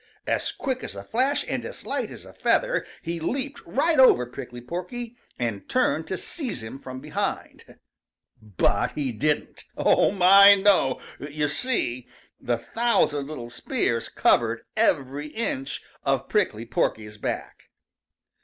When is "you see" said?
11.19-12.07